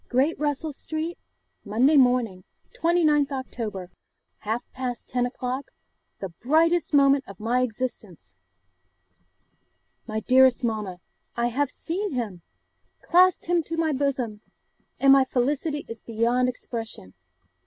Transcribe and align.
'Great 0.09 0.39
Russell 0.39 0.73
Street, 0.73 1.19
Monday 1.63 1.95
Morning, 1.95 2.43
29th 2.73 3.31
October, 3.31 3.91
half 4.39 4.63
past 4.73 5.07
ten 5.07 5.27
o'clock 5.27 5.69
the 6.19 6.29
brightest 6.41 6.91
moment 6.91 7.23
of 7.27 7.39
my 7.39 7.61
existence! 7.61 8.35
'MY 10.07 10.21
DEAREST 10.21 10.63
MAMMA, 10.63 10.97
I 11.37 11.49
have 11.49 11.69
seen 11.69 12.13
him, 12.13 12.41
clasped 13.03 13.45
him 13.45 13.61
to 13.61 13.77
my 13.77 13.93
bosom, 13.93 14.41
and 14.99 15.13
my 15.13 15.23
felicity 15.23 15.85
is 15.87 16.01
beyond 16.01 16.49
expression! 16.49 17.13